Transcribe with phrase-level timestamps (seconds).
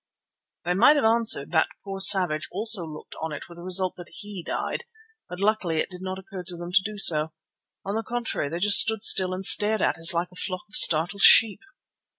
[0.65, 4.09] They might have answered that poor Savage also looked on it with the result that
[4.09, 4.85] he died,
[5.29, 7.33] but luckily it did not occur to them to do so.
[7.85, 10.73] On the contrary, they just stood still and stared at us like a flock of
[10.75, 11.61] startled sheep.